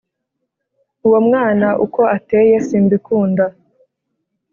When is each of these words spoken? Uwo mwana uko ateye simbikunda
Uwo 1.05 1.19
mwana 1.27 1.67
uko 1.85 2.01
ateye 2.15 2.55
simbikunda 2.67 3.45